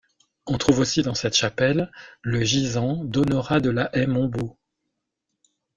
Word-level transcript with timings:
On 0.47 0.57
trouve 0.57 0.79
aussi 0.79 1.03
dans 1.03 1.13
cette 1.13 1.35
chapelle 1.35 1.91
le 2.23 2.41
gisant 2.43 3.03
d'Honorat 3.05 3.59
de 3.59 3.69
la 3.69 3.95
Haye 3.95 4.07
Montbault. 4.07 4.57